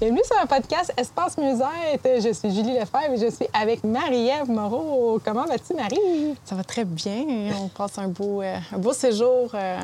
[0.00, 2.22] Bienvenue sur un podcast Espace Mieux-être.
[2.22, 5.20] Je suis Julie Lefebvre et je suis avec Marie-Ève Moreau.
[5.24, 6.36] Comment vas-tu, Marie?
[6.44, 7.24] Ça va très bien.
[7.60, 9.80] On passe un beau, euh, un beau séjour euh,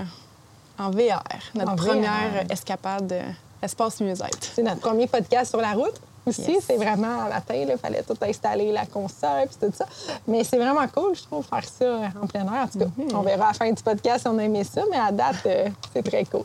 [0.79, 1.25] en VR,
[1.57, 3.23] notre première escapade euh,
[3.61, 4.39] Espace Mieux-être.
[4.55, 6.59] C'est notre premier podcast sur la route aussi.
[6.61, 9.87] C'est vraiment à matin, il fallait tout installer, la console, puis tout ça.
[10.27, 12.65] Mais c'est vraiment cool, je trouve, faire ça en plein air.
[12.65, 13.17] En tout cas, mm-hmm.
[13.17, 15.37] on verra à la fin du podcast si on a aimé ça, mais à date,
[15.47, 16.45] euh, c'est très cool.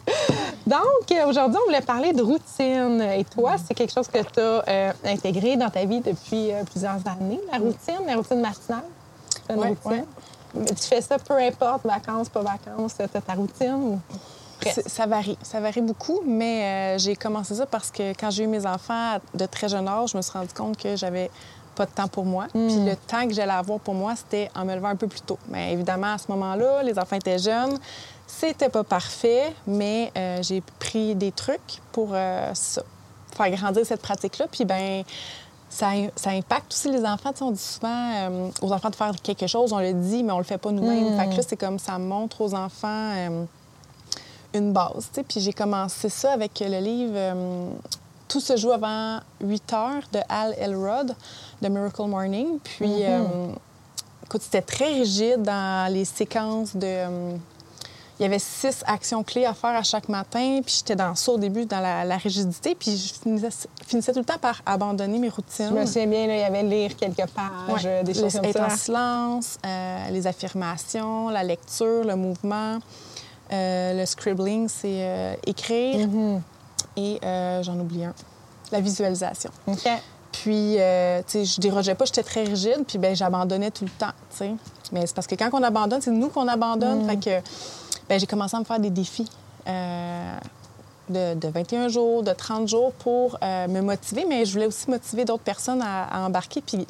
[0.66, 3.02] Donc, euh, aujourd'hui, on voulait parler de routine.
[3.17, 6.99] Et toi, c'est quelque chose que tu as euh, intégré dans ta vie depuis plusieurs
[7.08, 8.83] années, la routine, la routine matinale?
[9.49, 10.05] routine?
[10.53, 13.99] Tu fais ça peu importe, vacances, pas vacances, tu as ta routine?
[14.88, 15.38] Ça varie.
[15.41, 19.17] Ça varie beaucoup, mais euh, j'ai commencé ça parce que quand j'ai eu mes enfants
[19.33, 21.29] de très jeune âge, je me suis rendu compte que j'avais
[21.75, 22.47] pas de temps pour moi.
[22.53, 22.67] Hmm.
[22.67, 25.21] Puis le temps que j'allais avoir pour moi, c'était en me levant un peu plus
[25.21, 25.39] tôt.
[25.47, 27.77] Mais évidemment, à ce moment-là, les enfants étaient jeunes.
[28.27, 32.83] C'était pas parfait, mais euh, j'ai pris des trucs pour euh, ça,
[33.35, 34.47] faire grandir cette pratique-là.
[34.52, 35.03] Puis ben
[35.69, 37.31] ça, ça, impacte aussi les enfants.
[37.41, 40.43] on dit souvent aux enfants de faire quelque chose, on le dit, mais on le
[40.43, 41.13] fait pas nous-mêmes.
[41.13, 41.17] Hmm.
[41.17, 43.47] Fait que là, c'est comme ça montre aux enfants
[44.53, 45.09] une base.
[45.28, 47.70] Puis j'ai commencé ça avec le livre euh,
[48.27, 51.15] Tout se joue avant 8 heures de Al Elrod,
[51.61, 52.59] de Miracle Morning.
[52.64, 53.05] Puis, mm-hmm.
[53.08, 53.52] euh,
[54.26, 56.88] écoute, c'était très rigide dans les séquences de.
[56.88, 57.36] Euh,
[58.20, 61.32] il y avait six actions clés à faire à chaque matin, puis j'étais dans ça
[61.32, 63.14] au début, dans la, rigidité, puis je
[63.88, 65.70] finissais, tout le temps par abandonner mes routines.
[65.70, 68.49] Je me souviens bien, il y avait lire quelques pages, des choses comme ça.
[68.49, 69.58] Être en silence,
[70.11, 72.80] les affirmations, la lecture, le mouvement.
[73.52, 76.08] Euh, le scribbling, c'est euh, écrire.
[76.08, 76.42] Mm-hmm.
[76.98, 78.14] Et euh, j'en oublie un.
[78.71, 79.49] La visualisation.
[80.32, 84.14] Puis, tu sais, je dérogeais pas, j'étais très rigide, puis ben j'abandonnais tout le temps,
[84.30, 84.52] tu sais.
[84.92, 87.04] Mais c'est parce que quand on abandonne, c'est nous qu'on abandonne.
[87.04, 87.09] Mm.
[87.09, 87.48] Fait que,
[88.08, 89.30] ben j'ai commencé à me faire des défis.
[91.09, 95.43] De, 21 jours, de 30 jours pour me motiver, mais je voulais aussi motiver d'autres
[95.43, 96.61] personnes à, à embarquer.
[96.61, 96.86] Puis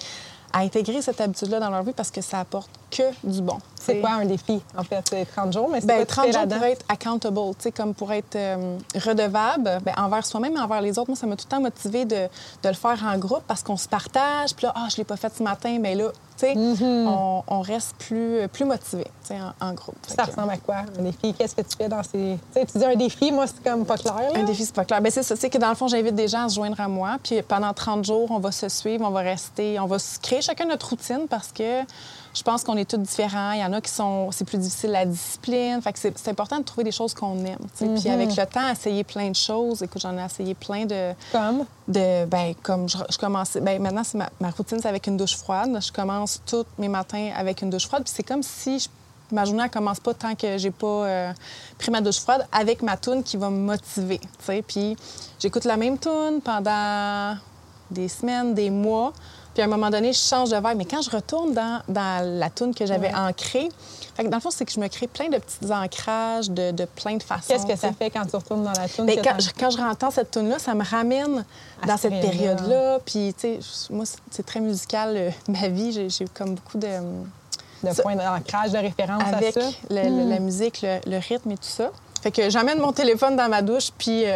[0.54, 3.58] à intégrer cette habitude-là dans leur vie parce que ça apporte que du bon.
[3.76, 5.04] C'est quoi un défi, en fait?
[5.10, 7.40] C'est 30 jours, mais c'est ben, 30 jours pour être accountable,
[7.76, 11.10] comme pour être euh, redevable ben, envers soi-même et envers les autres.
[11.10, 12.28] Moi, ça m'a tout le temps motivé de,
[12.64, 14.54] de, le faire en groupe parce qu'on se partage.
[14.56, 17.44] Puis là, ah, je l'ai pas fait ce matin, mais là, Mm-hmm.
[17.48, 19.98] on, reste plus, plus motivé en, en, groupe.
[20.08, 21.34] Ça ressemble à quoi, un défi?
[21.34, 22.38] Qu'est-ce que tu fais dans ces...
[22.54, 24.16] tu dis un défi, moi, c'est comme pas clair.
[24.36, 25.02] Un défi, c'est pas clair.
[25.02, 25.36] Bien, c'est ça.
[25.36, 27.18] C'est que dans le fond, j'invite des gens à se joindre à moi.
[27.24, 30.66] Puis pendant 30 jours, on va se suivre, on va rester, on va créer chacun
[30.66, 31.84] notre routine parce que
[32.34, 33.52] je pense qu'on est tous différents.
[33.54, 34.32] Il y en a qui sont.
[34.32, 35.82] C'est plus difficile la discipline.
[35.82, 37.58] Fait que c'est important de trouver des choses qu'on aime.
[37.78, 38.12] Puis mm-hmm.
[38.12, 39.82] avec le temps, essayer plein de choses.
[39.82, 41.14] Écoute, j'en ai essayé plein de.
[41.32, 41.66] Comme?
[41.88, 43.62] De, ben, comme je, je commençais.
[43.62, 45.78] Ben, maintenant, c'est ma, routine, c'est avec une douche froide.
[45.82, 48.04] Je commence tous mes matins avec une douche froide.
[48.04, 48.90] Puis c'est comme si
[49.32, 51.34] ma journée ne commence pas tant que j'ai pas euh,
[51.78, 54.20] pris ma douche froide avec ma toune qui va me motiver.
[54.68, 54.98] Puis
[55.40, 57.38] j'écoute la même toune pendant
[57.92, 59.14] des semaines, des mois.
[59.54, 60.78] Puis à un moment donné, je change de vibe.
[60.78, 63.70] Mais quand je retourne dans, la toune que j'avais ancrée,
[64.16, 66.86] fait que dans le fond, c'est que je me crée plein de petits ancrages de,
[66.96, 67.46] plein de façons.
[67.48, 69.06] Qu'est-ce que ça fait quand tu retournes dans la toune?
[69.06, 71.46] Ben, quand, je, quand je rentends cette toune-là, ça me ramène
[71.86, 73.00] dans cette période-là.
[73.06, 76.10] Puis, tu sais, moi, c'est très musical, euh, ma vie.
[76.10, 76.88] J'ai comme beaucoup de...
[77.82, 79.68] De points d'ancrage, de référence avec à ça.
[79.90, 80.44] la hmm.
[80.44, 81.92] musique, le, rythme et tout ça.
[82.22, 84.36] Fait que j'emmène mon téléphone dans ma douche, puis euh,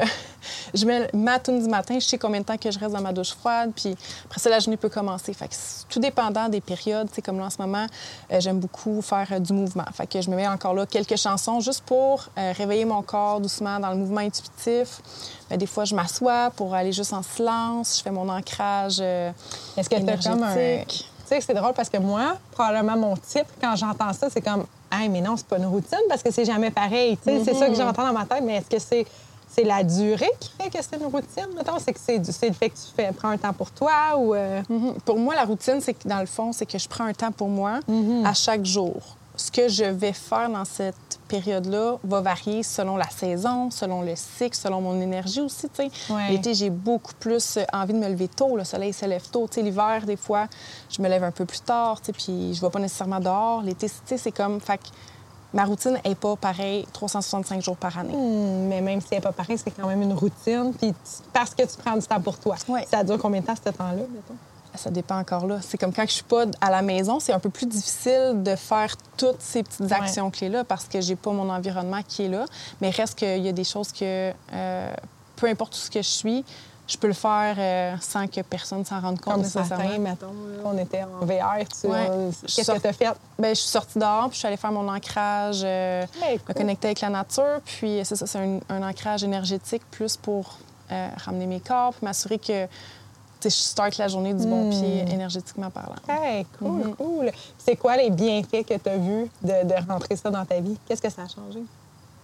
[0.73, 3.01] je mets ma tune du matin, je sais combien de temps que je reste dans
[3.01, 3.95] ma douche froide, puis
[4.25, 5.33] après ça, la journée peut commencer.
[5.33, 5.55] Fait que
[5.89, 7.85] tout dépendant des périodes, c'est comme là en ce moment,
[8.31, 9.85] euh, j'aime beaucoup faire euh, du mouvement.
[9.93, 13.79] Fait que je me mets encore là quelques chansons juste pour réveiller mon corps doucement
[13.79, 15.01] dans le mouvement intuitif.
[15.49, 19.95] Des fois, je m'assois pour aller juste en silence, je fais mon ancrage Est-ce que
[19.95, 20.55] tu comme un...
[21.25, 24.65] Tu sais, c'est drôle parce que moi, probablement mon type, quand j'entends ça, c'est comme
[24.91, 27.17] Hey, mais non, c'est pas une routine parce que c'est jamais pareil.
[27.23, 29.05] C'est ça que j'entends dans ma tête, mais est-ce que c'est
[29.53, 31.77] c'est la durée qui fait que c'est une routine, mettons?
[31.79, 34.33] C'est que c'est, le fait que tu fais, prends un temps pour toi ou...
[34.33, 34.61] Euh?
[34.69, 34.95] Mhm.
[35.05, 37.31] Pour moi, la routine, c'est que dans le fond, c'est que je prends un temps
[37.31, 38.25] pour moi mhm.
[38.25, 39.01] à chaque jour.
[39.35, 44.15] ce que je vais faire dans cette période-là va varier selon la saison, selon le
[44.15, 45.67] cycle, selon mon énergie aussi.
[45.77, 46.29] Ouais.
[46.29, 48.55] L'été, j'ai beaucoup plus envie de me lever tôt.
[48.55, 49.49] Le soleil se lève tôt.
[49.57, 50.47] L'hiver, des fois,
[50.89, 53.61] je me lève un peu plus tard, puis je ne vais pas nécessairement dehors.
[53.61, 54.59] L'été, c'est comme...
[54.59, 54.87] Fait que
[55.53, 58.13] ma routine n'est pas pareille 365 jours par année.
[58.15, 60.73] Hmm, mais même si elle n'est pas pareil, c'est quand même une routine.
[60.79, 60.93] Puis
[61.31, 62.55] parce que tu prends du temps pour toi.
[62.67, 62.85] Ouais.
[62.89, 64.35] Ça dure combien de temps, ce temps-là, mettons?
[64.75, 65.59] Ça dépend encore là.
[65.61, 68.55] C'est comme quand je suis pas à la maison, c'est un peu plus difficile de
[68.55, 69.93] faire toutes ces petites Ouais.
[69.93, 72.45] actions clés-là parce que j'ai pas mon environnement qui est là.
[72.81, 74.93] Mais reste qu'il y a des choses que, euh,
[75.35, 76.43] peu importe où ce que je suis,
[76.87, 79.85] je peux le faire euh, sans que personne s'en rende compte Comme ce nécessairement.
[79.99, 80.33] matin, mettons,
[80.65, 81.65] on était en VR.
[81.69, 82.07] Tu, Ouais.
[82.11, 83.07] euh, Qu'est-ce que tu as fait?
[83.39, 86.53] Ben, je suis sortie dehors, puis je suis allée faire mon ancrage, euh, Ouais, me
[86.53, 87.61] connecter avec la nature.
[87.65, 90.57] Puis c'est ça, c'est un, un ancrage énergétique plus pour
[90.91, 92.67] euh, ramener mes corps, puis m'assurer que
[93.43, 94.69] je starte la journée du bon Hmm.
[94.69, 95.95] pied énergétiquement parlant.
[96.07, 96.95] Hey, cool, Mhm.
[96.95, 97.31] cool.
[97.57, 100.77] C'est quoi les bienfaits que tu as vus de, de rentrer ça dans ta vie?
[100.87, 101.59] Qu'est-ce que ça a changé?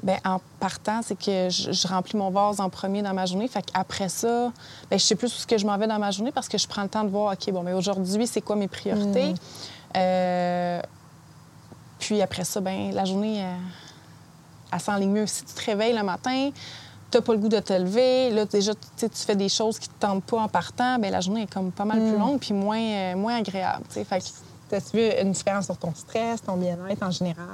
[0.01, 3.47] Bien, en partant, c'est que je, je remplis mon vase en premier dans ma journée.
[3.49, 4.51] Fait qu'après ça,
[4.89, 6.57] bien, je sais plus où ce que je m'en vais dans ma journée parce que
[6.57, 9.33] je prends le temps de voir, OK, bon, mais aujourd'hui, c'est quoi mes priorités?
[9.97, 10.81] Euh,
[11.99, 13.55] puis après ça, ben la journée, euh,
[14.71, 15.27] elle s'enligne mieux.
[15.27, 16.51] Si tu te réveilles le matin,
[17.11, 19.89] tu n'as pas le goût de te lever, là, déjà, tu fais des choses qui
[19.89, 22.39] ne te tentent pas en partant, bien, la journée est comme pas mal plus longue
[22.39, 23.83] puis moins, euh, moins agréable.
[23.89, 24.03] tu sais.
[24.05, 24.25] Fait que,
[24.71, 27.45] As-tu vu une différence sur ton stress, ton bien-être en général?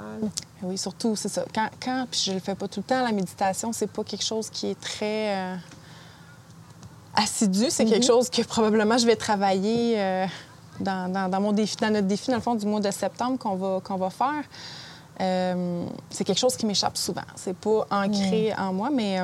[0.63, 1.45] Oui, surtout, c'est ça.
[1.53, 4.23] Quand, quand puis je le fais pas tout le temps, la méditation, c'est pas quelque
[4.23, 5.55] chose qui est très euh,
[7.15, 7.65] assidu.
[7.69, 10.25] C'est quelque chose que probablement je vais travailler euh,
[10.79, 13.37] dans, dans- dans mon défi, dans notre défi, dans le fond, du mois de septembre
[13.37, 14.43] qu'on va, qu'on va faire.
[15.21, 17.21] Euh, c'est quelque chose qui m'échappe souvent.
[17.35, 19.19] C'est pas ancré en moi, mais.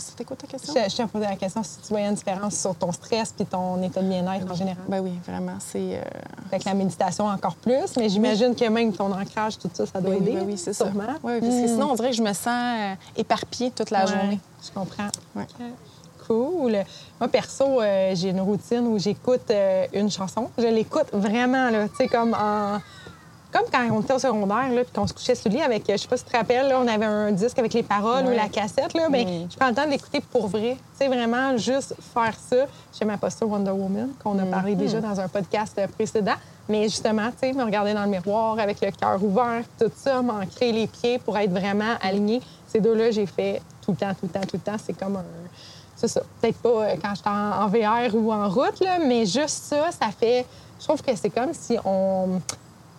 [0.00, 0.72] C'était quoi ta question?
[0.74, 3.44] Je, je t'ai posé la question si tu voyais une différence sur ton stress puis
[3.46, 4.84] ton état de bien-être en général.
[4.88, 5.56] Ben oui, vraiment.
[5.60, 5.96] C'est.
[5.98, 6.02] euh,
[6.48, 10.10] Avec la méditation encore plus, mais j'imagine que même ton ancrage, tout ça, ça doit
[10.14, 10.38] ben oui, aider.
[10.40, 10.86] ben oui, c'est ça.
[10.86, 11.68] Oui, parce que Mm.
[11.68, 14.40] sinon, on dirait que je me sens euh, éparpillée toute la Ouais, journée.
[14.64, 15.08] Je comprends.
[15.34, 15.46] Ouais.
[16.26, 16.78] Cool.
[17.20, 20.50] Moi, perso, euh, j'ai une routine où j'écoute euh, une chanson.
[20.56, 22.78] Je l'écoute vraiment, là, tu sais, comme en...
[23.52, 25.88] Comme quand on était au secondaire, là, puis qu'on se couchait sur le lit avec,
[25.90, 27.82] euh, je sais pas si tu te rappelles, là, on avait un disque avec les
[27.82, 29.48] paroles ou la cassette, là, mais Mm.
[29.50, 30.76] je prends le temps de l'écouter pour vrai.
[30.76, 32.64] Tu sais, vraiment, juste faire ça.
[32.98, 36.34] J'ai ma posture Wonder Woman, qu'on a parlé déjà dans un podcast euh, précédent.
[36.68, 40.22] Mais justement, tu sais, me regarder dans le miroir avec le cœur ouvert, tout ça,
[40.22, 42.40] m'ancrer les pieds pour être vraiment aligné.
[42.68, 44.76] Ces deux-là, j'ai fait tout le temps, tout le temps, tout le temps.
[44.82, 45.24] C'est comme un.
[45.96, 46.22] C'est ça.
[46.40, 50.08] Peut-être pas euh, quand j'étais en VR ou en route, là, mais juste ça, ça
[50.18, 50.46] fait.
[50.80, 52.40] Je trouve que c'est comme si on,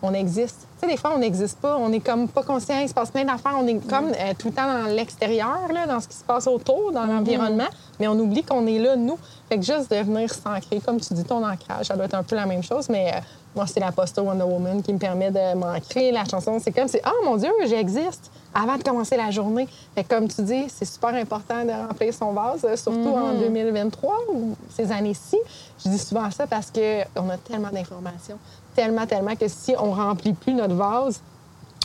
[0.04, 0.68] on existe.
[0.80, 1.78] Tu sais, des fois, on n'existe pas.
[1.78, 2.78] On est comme pas conscient.
[2.80, 3.56] Il se passe plein d'affaires.
[3.58, 6.92] On est comme euh, tout le temps dans l'extérieur, dans ce qui se passe autour,
[6.92, 7.70] dans l'environnement,
[8.00, 9.18] mais on oublie qu'on est là, nous.
[9.50, 12.24] Fait que juste de venir s'ancrer, comme tu dis, ton ancrage, ça doit être un
[12.24, 13.20] peu la même chose, mais euh,
[13.56, 16.12] moi, c'est la posture Wonder Woman qui me permet de m'ancrer.
[16.12, 19.68] La chanson, c'est comme si, oh mon Dieu, j'existe avant de commencer la journée.
[19.96, 24.16] Fait que comme tu dis, c'est super important de remplir son vase, surtout en 2023
[24.34, 25.38] ou ces années-ci.
[25.84, 28.38] Je dis souvent ça parce qu'on a tellement d'informations,
[28.76, 31.22] tellement, tellement que si on remplit plus notre vase,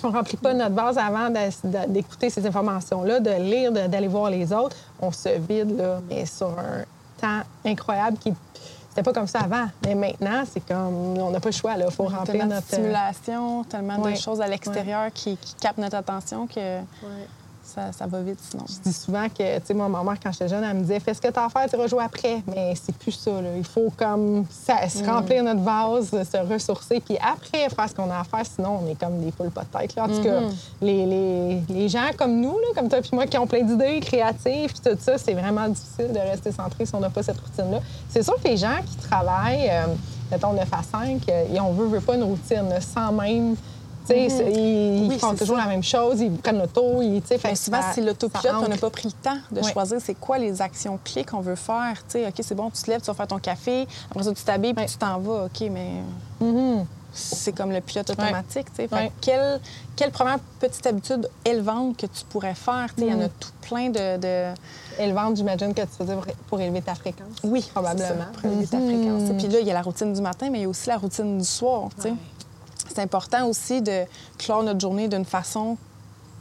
[0.05, 1.29] on remplit pas notre vase avant
[1.89, 4.77] d'écouter ces informations-là, de lire, d'aller voir les autres.
[5.01, 6.85] On se vide, là, mais sur un
[7.21, 8.33] temps incroyable qui.
[8.91, 9.67] C'était pas comme ça avant.
[9.85, 11.19] Mais maintenant, c'est comme.
[11.19, 11.87] On n'a pas le choix, là.
[11.89, 12.67] Il faut remplir tellement de notre.
[12.67, 14.13] stimulation, tellement Ouais.
[14.15, 17.27] de choses à l'extérieur qui, qui captent notre attention que Ouais.
[17.75, 18.65] Ça, ça va vite sinon.
[18.69, 21.01] Je dis souvent que, tu sais, moi, ma mère, quand j'étais jeune, elle me disait
[21.01, 22.43] Fais ce que tu as à faire, tu rejoues après.
[22.47, 23.49] Mais c'est plus ça, là.
[23.57, 28.11] Il faut comme ça, se remplir notre vase, se ressourcer, puis après faire ce qu'on
[28.11, 28.45] a à faire.
[28.47, 30.05] Sinon, on est comme des poules pas de tête, là.
[30.05, 30.41] En tout cas,
[30.81, 34.01] les, les- les gens comme nous, là, comme toi puis moi, qui ont plein d'idées
[34.01, 37.39] créatives, puis tout ça, c'est vraiment difficile de rester centré si on n'a pas cette
[37.41, 37.81] routine-là.
[38.09, 39.87] C'est sûr que les gens qui travaillent, euh,
[40.31, 43.55] mettons 9 à 5, euh, et on veut, veut pas une routine, sans même.
[44.09, 45.65] C'est- ils, font toujours ça.
[45.65, 48.77] la même chose, ils prennent l'auto, ils, fait que souvent, ça- c'est l'autopilote, on n'a
[48.77, 51.95] pas pris le temps de choisir c'est quoi les actions clés qu'on veut faire.
[52.15, 54.75] OK, c'est bon, tu te lèves, tu vas faire ton café, après ça, tu t'habilles,
[54.75, 55.45] puis tu t'en vas.
[55.45, 56.03] OK, mais
[56.41, 56.85] Mhm.
[57.13, 58.67] c'est comme le pilote automatique.
[58.75, 59.61] Fait que quelle,
[59.97, 62.87] quelle première petite habitude élevante que tu pourrais faire?
[62.99, 63.31] Il y en a Mm.
[63.41, 64.17] tout plein de...
[64.19, 64.55] de...
[65.01, 66.15] Élevante, j'imagine que tu faisais
[66.49, 67.29] pour- élever ta fréquence.
[67.45, 68.09] Oui, probablement.
[68.09, 68.87] ça, pour élever ta Mhm.
[68.87, 69.43] fréquence.
[69.43, 70.97] Puis là, il y a la routine du matin, mais il y a aussi la
[70.97, 71.89] routine du soir.
[72.95, 74.05] C'est important aussi de
[74.39, 75.77] clore notre journée d'une façon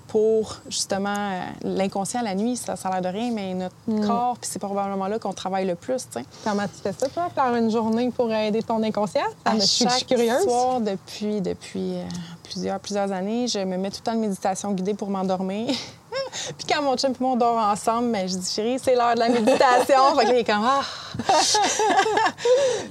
[0.07, 4.07] pour justement euh, l'inconscient la nuit, ça, ça a l'air de rien, mais notre Mm.
[4.07, 5.97] corps, puis c'est probablement là qu'on travaille le plus.
[6.09, 6.25] tu sais.
[6.45, 9.19] Comment tu fais ça, toi, faire une journée pour aider ton inconscient?
[9.45, 10.43] Ça À me- je suis- je suis chaque curieuse.
[10.43, 12.03] soir, depuis, depuis euh,
[12.43, 15.73] plusieurs, plusieurs années, je me mets tout le temps de méditation guidée pour m'endormir.
[16.57, 19.15] Puis quand mon chum et moi on dort ensemble, ben, je dis chérie, c'est l'heure
[19.15, 20.15] de la méditation.
[20.17, 20.81] fait que là, il est comme ah.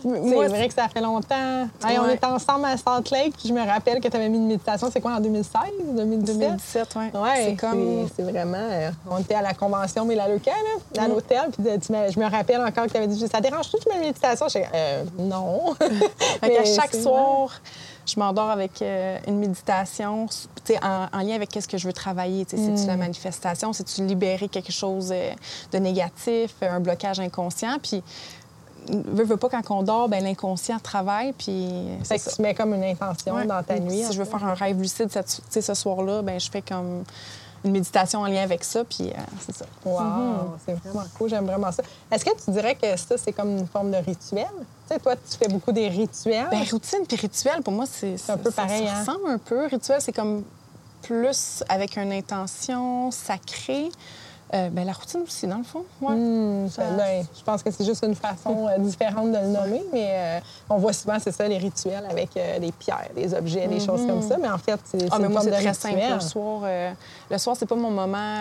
[0.03, 1.69] c'est vrai que ça fait longtemps.
[1.83, 4.49] on était ensemble à Salt Lake, puis je me rappelle que tu avais mis une
[4.49, 5.61] méditation, c'est quoi, en 2016,
[5.97, 6.39] 2017?
[6.39, 7.21] 2017, oui.
[7.21, 8.09] Ouais, c'est comme...
[8.15, 8.57] C'est vraiment...
[8.59, 11.11] Euh, on était à la convention Mélaluca, là, à mm.
[11.11, 14.49] l'hôtel, puis je me rappelle encore que tu avais dit «Ça dérange-tu que je méditation?»
[14.57, 15.75] Je euh, non.»
[16.43, 17.51] à chaque soir
[18.07, 20.27] je m'endors avec euh, une méditation
[20.83, 22.47] en, en, lien avec qu'est-ce que je veux travailler.
[22.49, 23.01] C'est-tu la mm.
[23.01, 23.73] manifestation?
[23.73, 25.33] C'est-tu libérer quelque chose euh,
[25.73, 27.79] de négatif, un blocage inconscient?
[27.83, 28.03] Puis,
[28.89, 31.33] veux, veux pas, quand on dort, ben, l'inconscient travaille.
[31.33, 31.69] Puis,
[32.05, 34.05] fait que tu mets comme une intention dans ta nuit.
[34.05, 35.11] Si je veux faire un rêve lucide
[35.51, 37.05] ce soir-là, ben, je fais comme
[37.65, 39.67] une méditation en lien avec ça, puis euh, c'est ça.
[39.85, 40.37] Wow, mm-hmm.
[40.65, 41.83] c'est vraiment cool, j'aime vraiment ça.
[42.11, 44.47] Est-ce que tu dirais que ça, c'est comme une forme de rituel?
[44.89, 46.49] Tu sais, toi, tu fais beaucoup des rituels.
[46.51, 48.87] Bien, routine puis rituel, pour moi, c'est un peu pareil.
[48.87, 49.01] Ça, hein?
[49.01, 49.67] ressemble un peu.
[49.67, 50.45] Rituel, c'est comme
[51.03, 53.91] plus avec une intention sacrée.
[54.55, 55.85] Euh, ben, la routine aussi, dans le fond.
[56.01, 56.15] Ouais.
[56.15, 60.09] Hmm, ben, je pense que c'est juste une façon euh, différente de le nommer, mais
[60.09, 64.07] euh, on voit souvent, c'est ça, les rituels avec des pierres, des objets, des choses
[64.07, 64.29] comme mhm.
[64.29, 64.39] ça.
[64.39, 65.99] Mais en fait, c'est ah, une moi, c'est très simple.
[66.15, 66.63] Le soir,
[67.29, 68.37] le soir c'est pas mon moment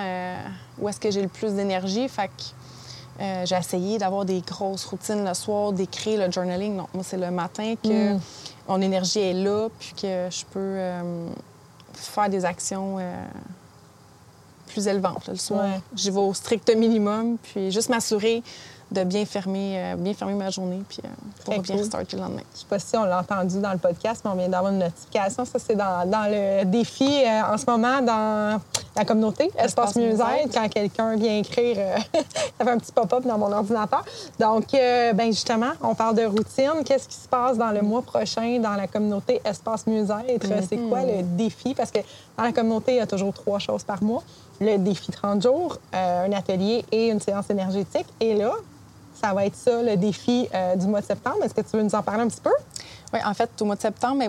[0.80, 2.08] où est-ce que j'ai le plus d'énergie.
[2.08, 6.76] Fait que j'ai essayé d'avoir des grosses routines le soir, d'écrire le journaling.
[6.76, 8.20] Non, moi, c'est le matin que hmm.
[8.68, 10.78] mon énergie est là, puis que je peux
[11.94, 13.00] faire des actions
[14.68, 15.66] plus élevante le soir.
[15.96, 18.44] J'y vais au strict minimum, puis juste m'assurer
[18.92, 21.08] de bien fermer, euh, bien fermer ma journée puis euh,
[21.44, 22.44] pour bien starter le lendemain.
[22.54, 24.80] Je sais pas si on l'a entendu dans le podcast, mais on vient d'avoir une
[24.80, 25.44] notification.
[25.46, 28.62] Ça, c'est dans, dans, le défi euh, en ce moment dans
[28.96, 30.54] la communauté Espace, Mieux-être.
[30.54, 31.78] Quand quelqu'un vient écrire,
[32.14, 34.04] ça fait un petit pop-up dans mon ordinateur.
[34.40, 36.84] Donc, ben justement, on parle de routine.
[36.86, 40.48] Qu'est-ce qui se passe dans le mois prochain dans la communauté Espace Mieux-être?
[40.70, 41.74] C'est quoi le défi?
[41.74, 42.00] Parce que
[42.38, 44.24] dans la communauté, il y a toujours trois choses par mois
[44.60, 48.06] le défi 30 jours, un atelier et une séance énergétique.
[48.20, 48.54] Et là,
[49.14, 51.38] ça va être ça, le défi euh, du mois de septembre.
[51.44, 52.54] Est-ce que tu veux nous en parler un petit peu?
[53.14, 54.24] Oui, en fait, au mois de septembre,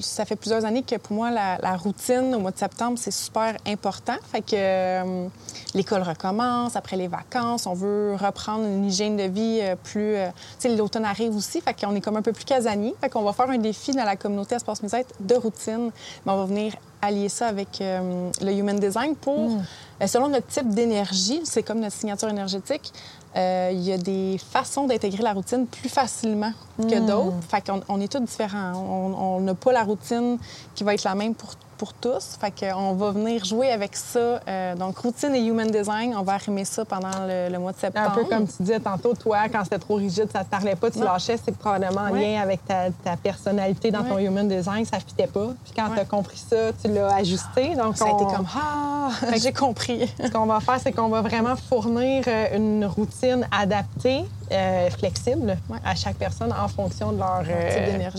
[0.00, 3.56] ça fait plusieurs années que pour moi, la, routine au mois de septembre, c'est super
[3.66, 4.16] important.
[4.30, 5.28] Fait que euh,
[5.74, 7.66] l'école recommence après les vacances.
[7.66, 10.14] On veut reprendre une hygiène de vie euh, plus.
[10.14, 11.60] tu sais, l'automne arrive aussi.
[11.60, 12.94] Fait qu'on est comme un peu plus casanier.
[13.00, 15.90] Fait qu'on va faire un défi dans la communauté Espace Musette de routine.
[16.24, 20.06] Mais on va venir allier ça avec le Human Design pour, mm.
[20.06, 22.92] selon notre type d'énergie, c'est comme notre signature énergétique,
[23.36, 27.06] euh, il y a des façons d'intégrer la routine plus facilement que hmm.
[27.06, 27.36] d'autres.
[27.48, 28.72] Fait qu'on on est tous différents.
[28.74, 30.38] On n'a pas la routine
[30.74, 32.36] qui va être la même pour pour tous.
[32.40, 34.40] Fait qu'on va venir jouer avec ça.
[34.46, 38.10] Euh, donc, routine et human design, on va arrimer ça pendant le, mois de septembre.
[38.10, 40.90] Un peu comme tu disais tantôt, toi, quand c'était trop rigide, ça te parlait pas,
[40.90, 45.26] tu lâchais, c'est probablement en lien avec ta, personnalité dans ton human design, ça fitait
[45.26, 45.48] pas.
[45.64, 47.74] Puis quand tu as compris ça, tu l'as ajusté.
[47.74, 50.12] Donc, ça a été comme Ah, j'ai compris.
[50.22, 55.56] Ce qu'on va faire, c'est qu'on va vraiment fournir euh, une routine adaptée euh, flexible
[55.84, 57.42] à chaque personne en fonction de leur,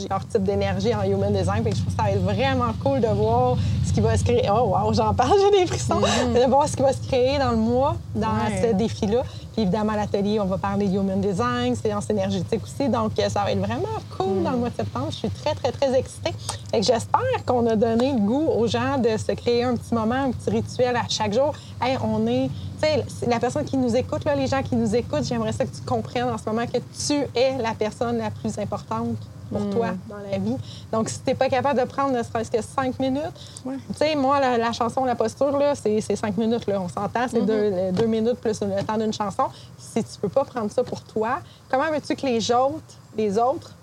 [0.10, 1.64] leur type d'énergie en human design.
[1.66, 4.48] je trouve que ça va être vraiment cool de voir ce qui va se créer.
[4.52, 6.00] Oh, wow, j'en parle, j'ai des frissons.
[6.00, 6.46] Mm-hmm.
[6.46, 8.28] De voir ce qui va se créer dans le mois, dans
[8.62, 9.24] ce défi-là.
[9.54, 12.90] Puis évidemment, à l'atelier, on va parler human design, séance énergétique aussi.
[12.90, 13.88] Donc, euh, ça va être vraiment
[14.18, 15.08] cool dans le mois de septembre.
[15.12, 16.34] Je suis très, très, très excitée.
[16.74, 20.16] Et j'espère qu'on a donné le goût aux gens de se créer un petit moment,
[20.16, 21.54] un petit rituel à chaque jour.
[21.82, 22.50] Hey, on est
[22.82, 25.66] tu sais, la personne qui nous écoute, là, les gens qui nous écoutent, j'aimerais ça
[25.66, 29.18] que tu comprennes en ce moment que tu es la personne la plus importante
[29.50, 29.70] pour mm.
[29.72, 30.58] toi dans la vie.
[30.92, 33.24] Donc, si tu n'es pas capable de prendre ne serait-ce que cinq minutes,
[33.64, 36.68] tu sais, moi, la, chanson, la posture, là, c'est cinq minutes.
[36.68, 36.82] Là.
[36.82, 37.92] On s'entend, c'est mm-hmm.
[37.94, 39.46] deux, minutes plus le temps d'une chanson.
[39.78, 41.40] Si tu peux pas prendre ça pour toi,
[41.70, 42.84] comment veux-tu que les autres,
[43.18, 43.76] les autres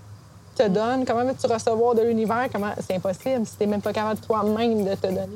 [0.56, 2.48] te donne, comment veux-tu recevoir de l'univers?
[2.52, 2.72] Comment...
[2.80, 5.28] C'est impossible si tu n'es même pas capable toi-même de te donner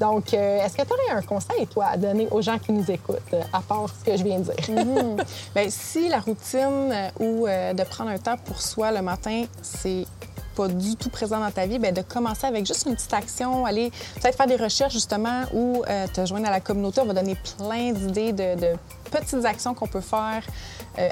[0.00, 2.88] Donc, euh, est-ce que tu aurais un conseil, toi, à donner aux gens qui nous
[2.90, 4.54] écoutent, euh, à part ce que je viens de dire?
[4.86, 5.16] Mhm.
[5.54, 10.04] Bien, si la routine euh, ou de prendre un temps pour soi le matin, c'est
[10.56, 13.66] pas du tout présent dans ta vie, bien, de commencer avec juste une petite action,
[13.66, 15.82] aller peut-être faire des recherches justement ou
[16.14, 17.00] te joindre à la communauté.
[17.00, 18.76] On va donner plein d'idées de,
[19.10, 20.42] petites actions qu'on peut faire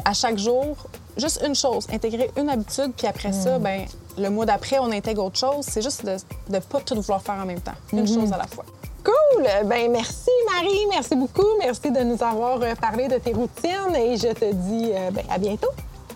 [0.05, 0.77] à chaque jour
[1.17, 3.63] juste une chose, intégrer une habitude, puis après ça, mm.
[3.63, 3.87] ben
[4.19, 5.65] le mois d'après, on intègre autre chose.
[5.69, 6.17] C'est juste de
[6.51, 7.73] ne pas tout vouloir faire en même temps.
[7.93, 8.15] Une mm-hmm.
[8.15, 8.65] chose à la fois.
[9.05, 9.47] Cool!
[9.67, 11.47] Ben merci Marie, merci beaucoup.
[11.59, 15.25] Merci de nous avoir euh, parlé de tes routines et je te dis euh, ben,
[15.31, 15.71] à bientôt.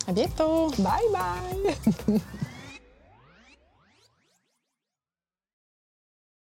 [0.07, 0.71] À bientôt.
[0.79, 2.21] Bye bye.